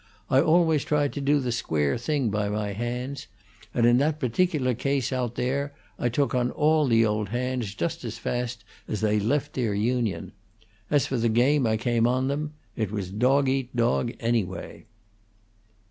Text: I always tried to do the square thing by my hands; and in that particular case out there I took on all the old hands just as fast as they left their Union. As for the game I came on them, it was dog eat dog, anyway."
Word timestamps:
I 0.31 0.41
always 0.41 0.83
tried 0.83 1.13
to 1.13 1.21
do 1.21 1.39
the 1.39 1.51
square 1.51 1.95
thing 1.95 2.31
by 2.31 2.49
my 2.49 2.73
hands; 2.73 3.27
and 3.71 3.85
in 3.85 3.99
that 3.99 4.19
particular 4.19 4.73
case 4.73 5.13
out 5.13 5.35
there 5.35 5.75
I 5.99 6.09
took 6.09 6.33
on 6.33 6.49
all 6.49 6.87
the 6.87 7.05
old 7.05 7.29
hands 7.29 7.75
just 7.75 8.03
as 8.03 8.17
fast 8.17 8.63
as 8.87 9.01
they 9.01 9.19
left 9.19 9.53
their 9.53 9.75
Union. 9.75 10.31
As 10.89 11.05
for 11.05 11.17
the 11.17 11.29
game 11.29 11.67
I 11.67 11.77
came 11.77 12.07
on 12.07 12.29
them, 12.29 12.53
it 12.75 12.91
was 12.91 13.11
dog 13.11 13.47
eat 13.47 13.75
dog, 13.75 14.11
anyway." 14.19 14.87